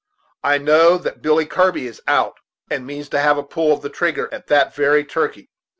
I 0.43 0.57
know 0.57 0.97
that 0.97 1.21
Billy 1.21 1.45
Kirby 1.45 1.85
is 1.85 2.01
out, 2.07 2.39
and 2.71 2.87
means 2.87 3.07
to 3.09 3.19
have 3.19 3.37
a 3.37 3.43
pull 3.43 3.71
of 3.71 3.83
the 3.83 3.89
trigger 3.89 4.33
at 4.33 4.47
that 4.47 4.73
very 4.73 5.05
turkey. 5.05 5.51